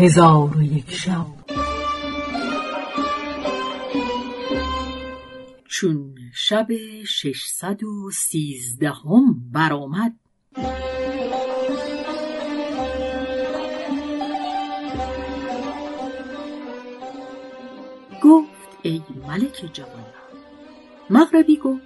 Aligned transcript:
هزار 0.00 0.56
و 0.56 0.62
یک 0.62 0.90
شب. 0.90 1.26
چون 5.68 6.14
شب 6.34 6.66
ششصد 7.06 7.84
و 7.84 8.10
سیزدهم 8.10 9.50
برآمد 9.52 10.14
گفت 18.22 18.78
ای 18.82 19.02
ملک 19.28 19.70
جوان 19.72 20.06
مغربی 21.10 21.56
گفت 21.56 21.82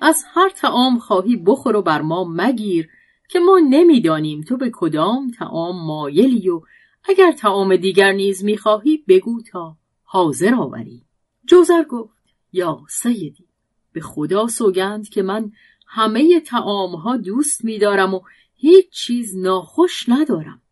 از 0.00 0.24
هر 0.34 0.48
تعام 0.48 0.98
خواهی 0.98 1.36
بخور 1.36 1.76
و 1.76 1.82
بر 1.82 2.02
ما 2.02 2.24
مگیر 2.24 2.88
که 3.28 3.38
ما 3.38 3.60
نمی‌دانیم 3.70 4.40
تو 4.40 4.56
به 4.56 4.70
کدام 4.74 5.30
تعام 5.30 5.86
مایلی 5.86 6.48
و 6.48 6.60
اگر 7.04 7.32
تعام 7.32 7.76
دیگر 7.76 8.12
نیز 8.12 8.44
می‌خواهی 8.44 9.04
بگو 9.08 9.42
تا 9.42 9.76
حاضر 10.02 10.54
آوری. 10.54 11.04
جوزر 11.44 11.82
گفت 11.82 12.22
یا 12.52 12.82
سیدی 12.88 13.48
به 13.92 14.00
خدا 14.00 14.46
سوگند 14.46 15.08
که 15.08 15.22
من 15.22 15.52
همه 15.86 16.40
تعامها 16.40 17.16
دوست 17.16 17.64
میدارم 17.64 18.14
و 18.14 18.20
هیچ 18.54 18.90
چیز 18.90 19.36
ناخوش 19.36 20.08
ندارم. 20.08 20.62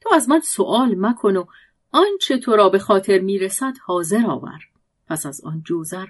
تو 0.00 0.14
از 0.14 0.28
من 0.28 0.40
سوال 0.40 0.94
مکن 0.98 1.36
و 1.36 1.44
آنچه 1.90 2.38
تو 2.38 2.56
را 2.56 2.68
به 2.68 2.78
خاطر 2.78 3.18
می‌رسد 3.18 3.74
حاضر 3.84 4.26
آور. 4.26 4.60
پس 5.06 5.26
از 5.26 5.40
آن 5.40 5.62
جوزر 5.66 6.06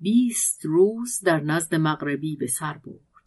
بیست 0.00 0.64
روز 0.64 1.20
در 1.20 1.40
نزد 1.40 1.74
مغربی 1.74 2.36
به 2.36 2.46
سر 2.46 2.72
برد. 2.72 3.24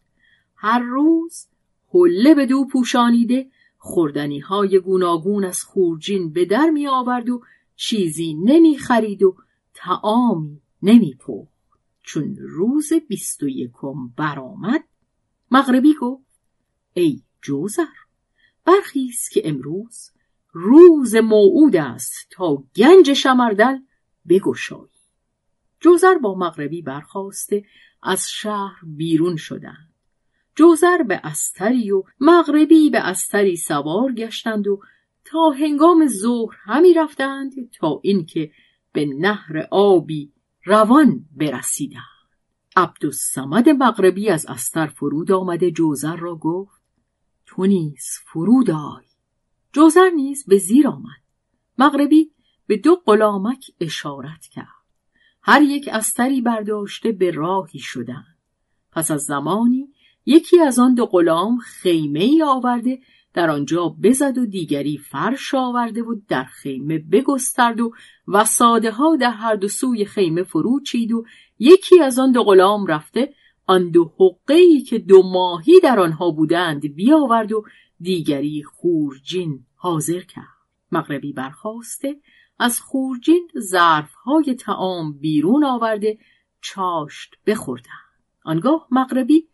هر 0.56 0.78
روز 0.78 1.46
حله 1.94 2.34
به 2.34 2.46
دو 2.46 2.64
پوشانیده 2.64 3.50
خوردنی 3.78 4.38
های 4.38 4.80
گوناگون 4.80 5.44
از 5.44 5.62
خورجین 5.62 6.32
به 6.32 6.44
در 6.44 6.70
می 6.70 6.86
آورد 6.86 7.28
و 7.28 7.42
چیزی 7.76 8.34
نمی 8.34 8.78
خرید 8.78 9.22
و 9.22 9.36
تعامی 9.74 10.62
نمی 10.82 11.14
پخت 11.14 11.56
چون 12.02 12.36
روز 12.40 12.92
بیست 13.08 13.42
و 13.42 13.48
یکم 13.48 14.08
برآمد 14.16 14.84
مغربی 15.50 15.94
گفت 16.00 16.26
ای 16.94 17.22
جوزر 17.42 17.84
برخیز 18.64 19.28
که 19.28 19.48
امروز 19.48 20.10
روز 20.52 21.14
موعود 21.14 21.76
است 21.76 22.26
تا 22.30 22.64
گنج 22.76 23.12
شمردل 23.12 23.78
بگشایی. 24.28 24.90
جوزر 25.80 26.14
با 26.14 26.34
مغربی 26.34 26.82
برخواسته 26.82 27.64
از 28.02 28.30
شهر 28.30 28.80
بیرون 28.82 29.36
شدند. 29.36 29.95
جوزر 30.56 31.02
به 31.02 31.20
استری 31.24 31.90
و 31.90 32.02
مغربی 32.20 32.90
به 32.90 32.98
استری 32.98 33.56
سوار 33.56 34.12
گشتند 34.12 34.68
و 34.68 34.80
تا 35.24 35.50
هنگام 35.50 36.06
ظهر 36.06 36.56
همی 36.64 36.94
رفتند 36.94 37.70
تا 37.70 38.00
اینکه 38.02 38.50
به 38.92 39.06
نهر 39.06 39.68
آبی 39.70 40.32
روان 40.64 41.24
برسیدند. 41.36 42.02
عبدالسمد 42.76 43.68
مغربی 43.68 44.28
از 44.28 44.46
استر 44.46 44.86
فرود 44.86 45.32
آمده 45.32 45.70
جوزر 45.70 46.16
را 46.16 46.36
گفت 46.36 46.82
تو 47.46 47.66
نیز 47.66 48.06
فرود 48.24 48.70
آی. 48.70 49.04
جوزر 49.72 50.10
نیز 50.10 50.44
به 50.46 50.58
زیر 50.58 50.88
آمد. 50.88 51.22
مغربی 51.78 52.30
به 52.66 52.76
دو 52.76 52.96
غلامک 52.96 53.64
اشارت 53.80 54.46
کرد. 54.46 54.66
هر 55.42 55.62
یک 55.62 55.88
استری 55.92 56.40
برداشته 56.40 57.12
به 57.12 57.30
راهی 57.30 57.78
شدند. 57.78 58.36
پس 58.92 59.10
از 59.10 59.22
زمانی 59.22 59.88
یکی 60.26 60.60
از 60.60 60.78
آن 60.78 60.94
دو 60.94 61.06
غلام 61.06 61.58
خیمه 61.58 62.20
ای 62.20 62.42
آورده 62.42 62.98
در 63.34 63.50
آنجا 63.50 63.96
بزد 64.02 64.38
و 64.38 64.46
دیگری 64.46 64.98
فرش 64.98 65.54
آورده 65.54 66.02
و 66.02 66.14
در 66.28 66.44
خیمه 66.44 66.98
بگسترد 66.98 67.80
و 67.80 67.92
وساده 68.28 68.90
ها 68.90 69.16
در 69.16 69.30
هر 69.30 69.54
دو 69.54 69.68
سوی 69.68 70.04
خیمه 70.04 70.42
فرو 70.42 70.80
چید 70.80 71.12
و 71.12 71.24
یکی 71.58 72.00
از 72.00 72.18
آن 72.18 72.32
دو 72.32 72.42
غلام 72.42 72.86
رفته 72.86 73.34
آن 73.66 73.90
دو 73.90 74.12
حقه 74.18 74.54
ای 74.54 74.80
که 74.80 74.98
دو 74.98 75.22
ماهی 75.22 75.80
در 75.82 76.00
آنها 76.00 76.30
بودند 76.30 76.94
بیاورد 76.94 77.52
و 77.52 77.64
دیگری 78.00 78.62
خورجین 78.62 79.64
حاضر 79.74 80.20
کرد. 80.20 80.56
مغربی 80.92 81.32
برخواسته 81.32 82.16
از 82.58 82.80
خورجین 82.80 83.48
ظرفهای 83.58 84.54
تعام 84.54 85.18
بیرون 85.18 85.64
آورده 85.64 86.18
چاشت 86.60 87.34
بخوردند. 87.46 88.06
آنگاه 88.44 88.88
مغربی 88.90 89.48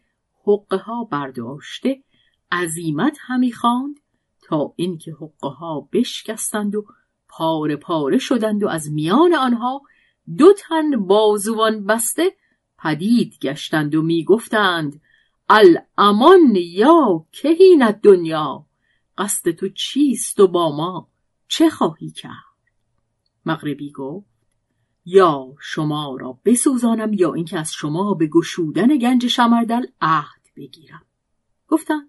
حقه 0.44 0.76
ها 0.76 1.04
برداشته 1.04 2.02
عزیمت 2.52 3.18
همی 3.20 3.52
خواند 3.52 4.00
تا 4.42 4.72
اینکه 4.76 5.12
حقه 5.12 5.48
ها 5.48 5.88
بشکستند 5.92 6.74
و 6.74 6.84
پاره 7.28 7.76
پاره 7.76 8.18
شدند 8.18 8.62
و 8.62 8.68
از 8.68 8.92
میان 8.92 9.34
آنها 9.34 9.82
دو 10.38 10.52
تن 10.52 11.06
بازوان 11.06 11.86
بسته 11.86 12.36
پدید 12.78 13.38
گشتند 13.38 13.94
و 13.94 14.02
می‌گفتند 14.02 15.00
الامان 15.48 16.56
یا 16.56 17.26
کهینت 17.32 18.00
دنیا 18.02 18.66
قصد 19.18 19.50
تو 19.50 19.68
چیست 19.68 20.40
و 20.40 20.48
با 20.48 20.76
ما؟ 20.76 21.08
چه 21.48 21.70
خواهی 21.70 22.10
کرد؟ 22.10 22.32
مغربی 23.46 23.92
گفت 23.92 24.31
یا 25.04 25.54
شما 25.60 26.16
را 26.20 26.38
بسوزانم 26.44 27.12
یا 27.12 27.34
اینکه 27.34 27.58
از 27.58 27.72
شما 27.72 28.14
به 28.14 28.26
گشودن 28.26 28.98
گنج 28.98 29.26
شمردل 29.26 29.86
عهد 30.00 30.42
بگیرم. 30.56 31.02
گفتند 31.68 32.08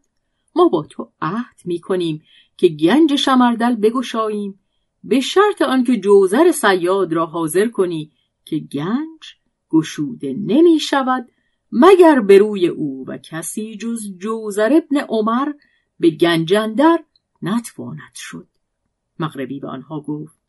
ما 0.55 0.67
با 0.67 0.83
تو 0.89 1.11
عهد 1.21 1.61
می 1.65 1.79
کنیم 1.79 2.23
که 2.57 2.67
گنج 2.67 3.15
شمردل 3.15 3.75
بگشاییم. 3.75 4.59
به 5.03 5.19
شرط 5.19 5.61
آنکه 5.61 5.97
جوزر 5.97 6.51
سیاد 6.51 7.13
را 7.13 7.25
حاضر 7.25 7.67
کنی 7.67 8.11
که 8.45 8.57
گنج 8.59 9.35
گشوده 9.69 10.33
نمی 10.33 10.79
شود 10.79 11.29
مگر 11.71 12.19
به 12.19 12.37
روی 12.37 12.67
او 12.67 13.05
و 13.07 13.17
کسی 13.17 13.77
جز 13.77 14.17
جوزر 14.17 14.81
ابن 14.83 14.97
عمر 14.97 15.51
به 15.99 16.09
گنجندر 16.09 17.03
نتواند 17.41 18.13
شد. 18.15 18.47
مغربی 19.19 19.59
به 19.59 19.67
آنها 19.67 20.01
گفت 20.01 20.42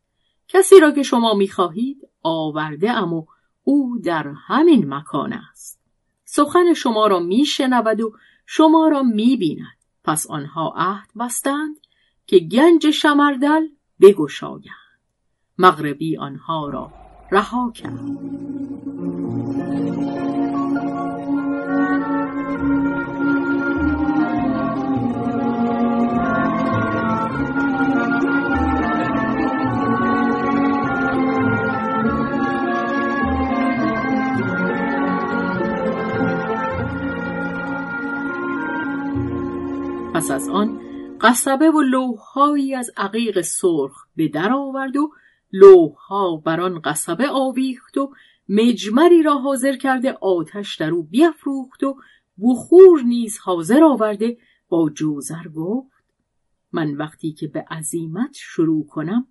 کسی 0.49 0.81
را 0.81 0.91
که 0.91 1.03
شما 1.03 1.35
می‌خواهید 1.35 2.09
آورده 2.23 2.91
اما 2.91 3.27
او 3.63 3.99
در 4.05 4.33
همین 4.47 4.95
مکان 4.95 5.33
است. 5.33 5.81
سخن 6.25 6.75
شما 6.75 7.07
را 7.07 7.19
میشنود 7.21 8.01
و 8.01 8.13
شما 8.47 8.89
را 8.89 9.03
می‌بیند. 9.03 9.79
پس 10.05 10.27
آنها 10.31 10.75
عهد 10.77 11.09
بستند 11.19 11.77
که 12.27 12.39
گنج 12.39 12.91
شمردل 12.91 13.69
بگشایند. 14.01 15.01
مغربی 15.59 16.17
آنها 16.17 16.69
را 16.69 16.93
رها 17.31 17.73
کرد. 17.75 18.64
پس 40.15 40.31
از 40.31 40.49
آن 40.49 40.81
قصبه 41.21 41.71
و 41.71 41.81
لوحهایی 41.81 42.75
از 42.75 42.91
عقیق 42.97 43.41
سرخ 43.41 44.07
به 44.17 44.29
در 44.29 44.53
آورد 44.53 44.97
و 44.97 45.13
لوحها 45.53 46.37
بر 46.37 46.61
آن 46.61 46.81
قصبه 46.81 47.29
آویخت 47.29 47.99
و 47.99 48.13
مجمری 48.49 49.23
را 49.23 49.39
حاضر 49.39 49.77
کرده 49.77 50.13
آتش 50.13 50.77
در 50.77 50.91
او 50.91 51.03
بیافروخت 51.03 51.85
و 51.85 51.97
بخور 52.43 53.03
نیز 53.03 53.39
حاضر 53.39 53.85
آورده 53.85 54.39
با 54.69 54.91
جوزر 54.91 55.49
گفت 55.49 56.05
من 56.73 56.95
وقتی 56.95 57.33
که 57.33 57.49
به 57.49 57.65
عزیمت 57.71 58.35
شروع 58.35 58.87
کنم 58.87 59.27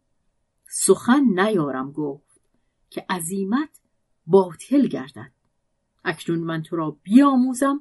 سخن 0.67 1.23
نیارم 1.39 1.91
گفت 1.91 2.41
که 2.89 3.05
عزیمت 3.09 3.81
باطل 4.27 4.87
گردد. 4.87 5.31
اکنون 6.05 6.39
من 6.39 6.61
تو 6.61 6.75
را 6.75 6.97
بیاموزم 7.03 7.79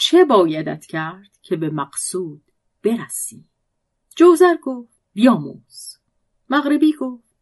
چه 0.00 0.24
بایدت 0.24 0.86
کرد 0.86 1.38
که 1.42 1.56
به 1.56 1.70
مقصود 1.70 2.42
برسی؟ 2.84 3.44
جوزر 4.16 4.56
گفت 4.62 5.02
بیاموز 5.12 5.96
مغربی 6.50 6.92
گفت 7.00 7.36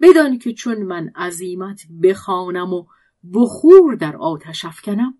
بدان 0.00 0.38
که 0.38 0.52
چون 0.52 0.82
من 0.82 1.10
عزیمت 1.14 1.86
بخوانم 2.02 2.72
و 2.72 2.86
بخور 3.32 3.94
در 3.94 4.16
آتش 4.16 4.64
افکنم 4.64 5.18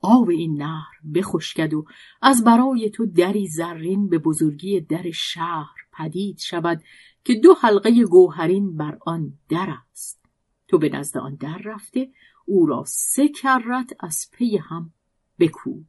آب 0.00 0.28
این 0.28 0.62
نهر 0.62 1.00
بخشکد 1.14 1.74
و 1.74 1.84
از 2.22 2.44
برای 2.44 2.90
تو 2.90 3.06
دری 3.06 3.48
زرین 3.48 4.08
به 4.08 4.18
بزرگی 4.18 4.80
در 4.80 5.10
شهر 5.10 5.76
پدید 5.92 6.38
شود 6.38 6.82
که 7.24 7.34
دو 7.34 7.54
حلقه 7.54 8.04
گوهرین 8.04 8.76
بر 8.76 8.98
آن 9.06 9.38
در 9.48 9.74
است. 9.90 10.24
تو 10.68 10.78
به 10.78 10.88
نزد 10.88 11.18
آن 11.18 11.34
در 11.34 11.60
رفته 11.64 12.12
او 12.46 12.66
را 12.66 12.84
سه 12.86 13.28
کرت 13.28 13.92
از 14.00 14.28
پی 14.32 14.56
هم 14.56 14.92
بکوب. 15.38 15.86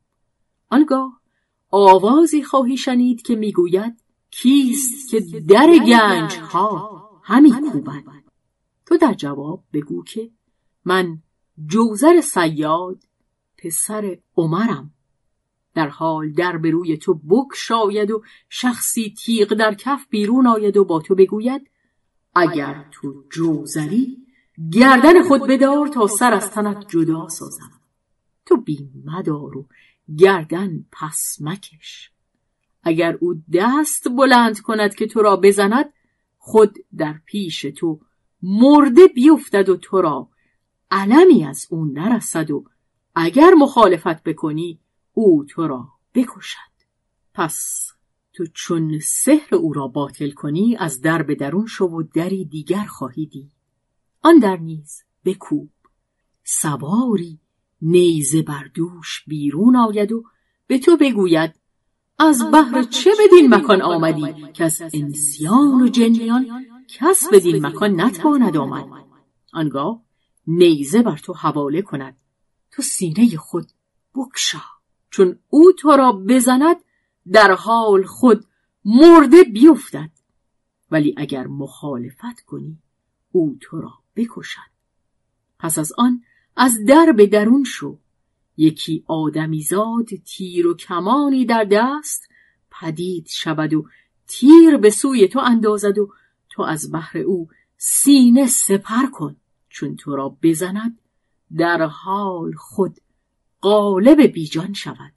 آنگاه 0.69 1.21
آوازی 1.71 2.43
خواهی 2.43 2.77
شنید 2.77 3.21
که 3.21 3.35
می‌گوید 3.35 4.03
کیست 4.31 5.09
که 5.09 5.19
در 5.49 5.77
گنج 5.87 6.37
ها 6.37 7.09
همی 7.23 7.51
کوبد؟ 7.71 8.03
تو 8.85 8.97
در 8.97 9.13
جواب 9.13 9.63
بگو 9.73 10.03
که 10.03 10.31
من 10.85 11.21
جوزر 11.65 12.21
سیاد 12.21 13.03
پسر 13.57 14.17
عمرم. 14.37 14.93
در 15.73 15.87
حال 15.87 16.31
در 16.31 16.57
به 16.57 16.71
روی 16.71 16.97
تو 16.97 17.13
بک 17.13 17.55
شاید 17.55 18.11
و 18.11 18.23
شخصی 18.49 19.13
تیغ 19.17 19.53
در 19.53 19.73
کف 19.73 20.07
بیرون 20.09 20.47
آید 20.47 20.77
و 20.77 20.85
با 20.85 20.99
تو 20.99 21.15
بگوید 21.15 21.69
اگر 22.35 22.85
تو 22.91 23.23
جوزری 23.31 24.17
گردن 24.71 25.23
خود 25.23 25.41
بدار 25.47 25.87
تا 25.87 26.07
سر 26.07 26.33
از 26.33 26.51
تنت 26.51 26.87
جدا 26.87 27.27
سازم. 27.27 27.71
تو 28.45 28.57
بیم 28.57 29.03
مدار 29.05 29.57
و 29.57 29.65
گردن 30.17 30.85
پس 30.91 31.37
مکش. 31.41 32.11
اگر 32.83 33.17
او 33.21 33.43
دست 33.53 34.07
بلند 34.17 34.59
کند 34.59 34.95
که 34.95 35.07
تو 35.07 35.21
را 35.21 35.35
بزند 35.35 35.93
خود 36.37 36.75
در 36.97 37.15
پیش 37.25 37.61
تو 37.61 37.99
مرده 38.43 39.07
بیفتد 39.07 39.69
و 39.69 39.77
تو 39.77 40.01
را 40.01 40.29
علمی 40.91 41.45
از 41.45 41.67
او 41.69 41.85
نرسد 41.85 42.51
و 42.51 42.65
اگر 43.15 43.53
مخالفت 43.57 44.23
بکنی 44.23 44.79
او 45.13 45.45
تو 45.49 45.67
را 45.67 45.87
بکشد. 46.13 46.57
پس 47.33 47.87
تو 48.33 48.45
چون 48.53 48.99
سحر 48.99 49.55
او 49.55 49.73
را 49.73 49.87
باطل 49.87 50.31
کنی 50.31 50.77
از 50.79 51.01
در 51.01 51.23
به 51.23 51.35
درون 51.35 51.65
شو 51.65 51.85
و 51.85 52.03
دری 52.03 52.45
دیگر 52.45 52.85
خواهی 52.85 53.25
دید. 53.25 53.51
آن 54.21 54.39
در 54.39 54.57
نیز 54.57 55.03
بکوب. 55.25 55.69
سواری 56.43 57.39
نیزه 57.81 58.41
بر 58.41 58.63
دوش 58.73 59.23
بیرون 59.27 59.75
آید 59.75 60.11
و 60.11 60.23
به 60.67 60.79
تو 60.79 60.97
بگوید 60.97 61.59
از 62.19 62.51
بهر 62.51 62.83
چه 62.83 63.11
بدین 63.19 63.53
مکان 63.53 63.81
آمدی؟ 63.81 64.51
که 64.53 64.63
از 64.63 64.81
انسیان 64.93 65.81
و 65.81 65.87
جنیان 65.87 66.65
کس 66.87 67.29
بدین 67.33 67.65
مکان 67.65 68.01
نتواند 68.01 68.57
آمد. 68.57 68.85
آنگاه 69.53 70.01
نیزه 70.47 71.01
بر 71.01 71.17
تو 71.17 71.33
حواله 71.33 71.81
کند. 71.81 72.17
تو 72.71 72.81
سینه 72.81 73.37
خود 73.37 73.71
بکشا 74.15 74.61
چون 75.09 75.39
او 75.49 75.71
تو 75.71 75.91
را 75.91 76.11
بزند 76.11 76.75
در 77.31 77.51
حال 77.51 78.03
خود 78.03 78.45
مرده 78.85 79.43
بیفتد. 79.43 80.09
ولی 80.91 81.15
اگر 81.17 81.47
مخالفت 81.47 82.41
کنی 82.45 82.77
او 83.31 83.57
تو 83.61 83.81
را 83.81 83.91
بکشد. 84.15 84.69
پس 85.59 85.79
از 85.79 85.93
آن 85.97 86.23
از 86.61 86.85
در 86.87 87.13
به 87.17 87.27
درون 87.27 87.63
شو. 87.63 87.97
یکی 88.57 89.03
آدمیزاد 89.07 90.05
تیر 90.25 90.67
و 90.67 90.73
کمانی 90.73 91.45
در 91.45 91.63
دست 91.71 92.29
پدید 92.71 93.27
شود 93.27 93.73
و 93.73 93.87
تیر 94.27 94.77
به 94.77 94.89
سوی 94.89 95.27
تو 95.27 95.39
اندازد 95.39 95.97
و 95.97 96.13
تو 96.49 96.61
از 96.61 96.91
بحر 96.91 97.17
او 97.17 97.49
سینه 97.77 98.47
سپر 98.47 99.05
کن. 99.13 99.35
چون 99.69 99.95
تو 99.95 100.15
را 100.15 100.37
بزند 100.43 100.99
در 101.57 101.81
حال 101.81 102.53
خود 102.53 102.97
قالب 103.61 104.21
بیجان 104.21 104.73
شود. 104.73 105.13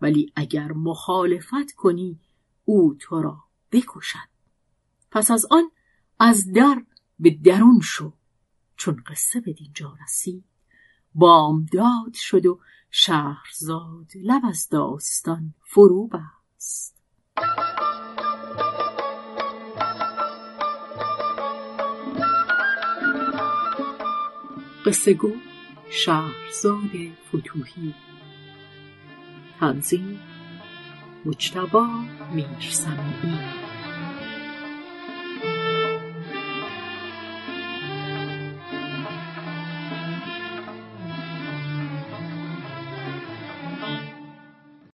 ولی 0.00 0.32
اگر 0.36 0.72
مخالفت 0.72 1.72
کنی 1.76 2.18
او 2.64 2.94
تو 3.00 3.22
را 3.22 3.38
بکشد. 3.72 4.28
پس 5.10 5.30
از 5.30 5.46
آن 5.50 5.70
از 6.18 6.52
در 6.52 6.82
به 7.18 7.30
درون 7.30 7.80
شو. 7.80 8.12
چون 8.76 9.02
قصه 9.06 9.40
به 9.40 9.52
دینجا 9.52 9.96
رسید 10.04 10.44
بامداد 11.18 12.14
شد 12.14 12.46
و 12.46 12.60
شهرزاد 12.90 14.06
لب 14.22 14.42
از 14.48 14.68
داستان 14.68 15.54
فرو 15.64 16.06
بست. 16.06 16.96
قصه 24.86 25.14
گو 25.14 25.32
شهرزاد 25.90 26.90
فتوهی 27.28 27.94
تنظیم 29.60 30.20
مجتبا 31.24 31.86
میرسمی 32.34 33.65